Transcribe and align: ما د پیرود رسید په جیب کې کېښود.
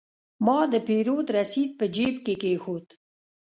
ما 0.45 0.59
د 0.73 0.75
پیرود 0.87 1.27
رسید 1.37 1.69
په 1.79 1.85
جیب 1.95 2.15
کې 2.25 2.33
کېښود. 2.41 2.87